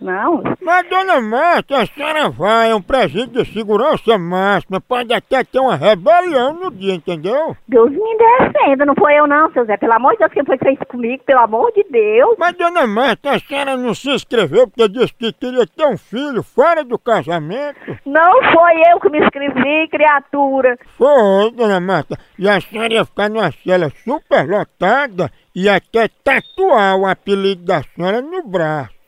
Não. 0.00 0.42
Mas, 0.62 0.88
dona 0.88 1.20
Marta, 1.20 1.82
a 1.82 1.86
senhora 1.86 2.30
vai, 2.30 2.70
é 2.70 2.74
um 2.74 2.80
presídio 2.80 3.44
de 3.44 3.52
segurança 3.52 4.16
máxima, 4.18 4.80
pode 4.80 5.12
até 5.12 5.44
ter 5.44 5.60
uma 5.60 5.76
rebelião 5.76 6.54
no 6.54 6.70
dia, 6.70 6.94
entendeu? 6.94 7.56
Deus 7.68 7.90
me 7.90 8.16
defenda. 8.16 8.86
Não 8.86 8.94
foi 8.94 9.14
eu 9.14 9.26
não, 9.26 9.52
seu 9.52 9.64
Zé. 9.66 9.76
Pelo 9.76 9.92
amor 9.92 10.12
de 10.12 10.18
Deus, 10.18 10.32
quem 10.32 10.44
foi 10.44 10.56
que 10.56 10.64
fez 10.64 10.76
isso 10.76 10.86
comigo? 10.86 11.22
Pelo 11.24 11.40
amor 11.40 11.70
de 11.72 11.84
Deus. 11.84 12.36
Mas, 12.38 12.56
dona 12.56 12.86
Marta, 12.86 13.32
a 13.32 13.38
senhora 13.38 13.76
não 13.76 13.94
se 13.94 14.10
inscreveu 14.10 14.66
porque 14.66 14.88
disse 14.88 15.14
que 15.14 15.32
queria 15.32 15.66
ter 15.66 15.86
um 15.86 15.98
filho 15.98 16.42
fora 16.42 16.82
do 16.82 16.98
casamento? 16.98 17.78
Não 18.06 18.42
foi 18.52 18.82
eu 18.90 19.00
que 19.00 19.10
me 19.10 19.20
inscrevi, 19.20 19.88
criatura. 19.88 20.78
Foi, 20.96 21.50
dona 21.52 21.78
Marta. 21.78 22.18
E 22.38 22.48
a 22.48 22.60
senhora 22.60 22.94
ia 22.94 23.04
ficar 23.04 23.28
numa 23.28 23.52
cela 23.52 23.90
super 24.02 24.48
lotada 24.48 25.30
e 25.54 25.68
até 25.68 26.08
tatuar 26.08 26.96
o 26.96 27.06
apelido 27.06 27.64
da 27.64 27.82
senhora 27.82 28.22
no 28.22 28.42
braço. 28.42 29.00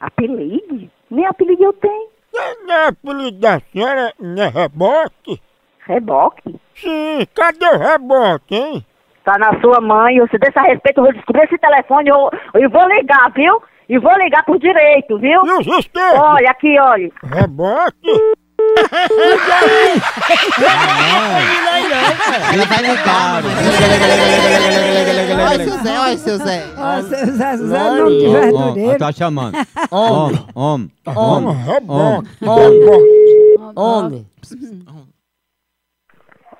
Apelido? 0.00 0.90
Nem 1.10 1.26
apelido 1.26 1.64
eu 1.64 1.72
tenho. 1.72 2.08
Não, 2.32 2.66
não 2.66 2.74
é 2.74 2.86
apelido 2.88 3.38
da 3.38 3.60
senhora, 3.72 4.12
não 4.20 4.42
é 4.42 4.48
reboque? 4.48 5.40
Reboque? 5.86 6.56
Sim, 6.74 7.26
cadê 7.34 7.66
o 7.66 7.78
reboque, 7.78 8.54
hein? 8.54 8.86
Tá 9.24 9.38
na 9.38 9.58
sua 9.60 9.80
mãe, 9.80 10.20
você 10.20 10.38
deixa 10.38 10.60
a 10.60 10.64
respeito, 10.64 10.98
eu 10.98 11.04
vou 11.04 11.12
descobrir 11.12 11.44
esse 11.44 11.58
telefone 11.58 12.10
eu, 12.10 12.30
eu 12.54 12.70
vou 12.70 12.88
ligar, 12.88 13.30
viu? 13.32 13.62
E 13.88 13.98
vou 13.98 14.12
ligar 14.18 14.44
por 14.44 14.58
direito, 14.58 15.18
viu? 15.18 15.44
E 15.46 15.52
os 15.52 15.66
esquerdos? 15.78 16.20
Olha, 16.20 16.50
aqui, 16.50 16.78
olha. 16.78 17.10
Reboque? 17.22 18.36
Ele 22.52 22.66
vai 22.66 22.82
ligar. 22.82 23.42
Olha 25.48 25.64
seu 25.64 25.78
Zé, 25.82 25.98
olha 25.98 26.18
seu 26.18 26.38
Zé. 26.38 26.64
Ó, 26.76 27.02
seu 27.02 27.26
Zé, 27.36 27.56
Zé 27.56 27.90
não 27.90 28.08
de 28.08 28.26
Ó, 28.26 28.30
verdureiro. 28.32 28.98
tá 28.98 29.12
chamando. 29.12 29.56
Homem. 29.90 30.46
Homem, 30.54 30.90
homem, 31.06 31.48
Homem, 31.48 31.56
reboque. 31.64 32.28
Homem. 33.76 34.26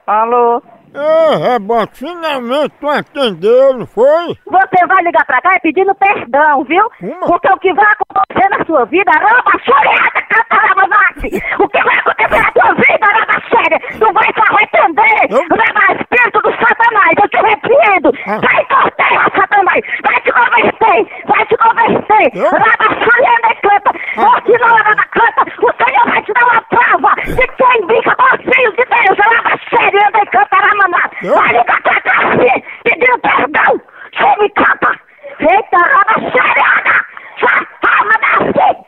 Alô? 0.06 0.62
Ei, 0.96 1.36
reboque, 1.36 1.98
finalmente 1.98 2.72
tu 2.80 2.88
atendeu, 2.88 3.74
não 3.74 3.86
foi? 3.86 4.34
Você 4.46 4.86
vai 4.86 5.02
ligar 5.02 5.26
pra 5.26 5.42
cá 5.42 5.54
e 5.56 5.60
pedindo 5.60 5.94
perdão, 5.94 6.64
viu? 6.64 6.90
Porque 7.26 7.48
o 7.48 7.58
que 7.58 7.72
vai 7.74 7.84
acontecer 7.92 8.48
na 8.48 8.64
sua 8.64 8.84
vida, 8.86 9.10
raba 9.10 9.52
choriada, 9.64 10.22
cantarabanasse! 10.30 11.42
O 11.58 11.68
que 11.68 11.82
vai 11.82 11.98
acontecer 11.98 12.42
na 12.42 12.50
tua 12.52 12.74
vida, 12.74 13.06
raba 13.06 13.25
séria? 13.48 13.78
Tu 13.98 14.12
vai 14.12 14.32
se 14.32 14.40
arrepender! 14.40 15.28
Raba 15.30 16.00
espírito 16.00 16.40
do 16.42 16.50
satanás, 16.52 17.14
eu 17.22 17.28
te 17.28 17.36
repreendo! 17.36 18.12
Vai 18.26 18.64
cortar, 18.66 19.30
satanás! 19.34 19.84
Vai 20.04 20.20
te 20.20 20.32
converter! 20.32 21.06
Vai 21.26 21.46
te 21.46 21.56
converter! 21.56 22.26
Raba 22.52 22.88
choriada 23.04 23.48
e 23.50 23.54
canta! 23.62 23.90
Você 24.16 24.58
não 24.58 24.76
raba 24.76 25.04
canta! 25.10 25.42
O 25.62 25.84
Senhor 25.84 26.04
vai 26.06 26.22
te 26.22 26.32
dar 26.32 26.44
uma 26.44 26.62
prova 26.62 27.14
de 27.22 27.46
quem 27.46 27.86
bica 27.86 28.16
com 28.16 28.34
os 28.34 28.42
filhos 28.42 28.74
de 28.76 28.84
Deus! 28.84 29.18
Raba 29.18 29.60
séria 29.70 30.10
e 30.22 30.26
cantarabanasse! 30.26 31.28
Vai 31.34 31.48
ligar 31.48 31.82
pra 31.82 32.00
cá, 32.00 32.30
filho, 32.32 32.62
pedindo 32.84 33.18
perdão! 33.18 33.80
Você 34.12 34.42
me 34.42 34.50
canta! 34.50 35.00
Eita, 35.40 35.76
raba 35.76 36.30
choriada! 36.30 37.06
Safada 37.38 38.16
da 38.20 38.34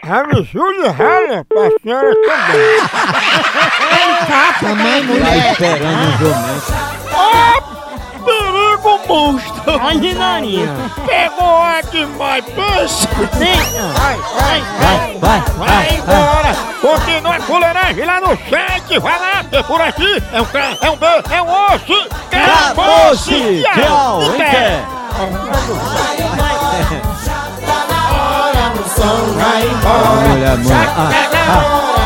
Júlia 0.08 0.90
rala 0.90 1.44
pra 1.48 1.70
senhora 1.82 2.14
também. 2.14 2.80
Também, 4.60 5.06
Tá 5.06 5.12
mulher. 5.12 5.52
esperando 5.52 5.98
um 5.98 6.12
jumento. 6.18 6.72
Ó, 7.12 7.60
perigo 8.24 9.00
monstro! 9.06 9.80
Ai, 9.80 9.96
Rinarinha. 9.98 10.68
Pegou 11.06 11.62
a 11.62 11.80
demais, 11.82 12.44
pensa! 12.46 13.08
Vai, 13.98 14.16
vai, 14.16 14.60
vai! 14.80 15.18
Vai, 15.18 15.40
Vai 15.58 15.94
embora! 15.96 16.54
Continua 16.80 17.36
a 17.36 17.40
fuleiragem 17.40 18.04
lá 18.04 18.20
no 18.20 18.28
site! 18.48 18.98
Vai 18.98 19.18
lá, 19.18 19.42
porque 19.44 19.62
por 19.64 19.80
aqui 19.80 20.22
é 20.32 20.40
um 20.40 20.44
K, 20.46 20.58
é 20.80 20.90
um 20.90 20.96
B, 20.96 21.06
é 21.30 21.42
um 21.42 21.66
osso! 21.66 22.08
Acabou-se! 22.32 23.62
Tchau, 23.74 24.22
Em 26.18 26.47
em 28.98 29.04
pé. 29.04 29.06
pé. 29.06 29.06
Hora 29.06 29.28
do 29.28 29.32
som 29.32 29.32
vai 29.32 29.62
embora. 29.68 30.32
Olha, 30.32 30.56
mãe. 30.56 30.76
Ah, 30.76 31.94
ah. 31.94 31.97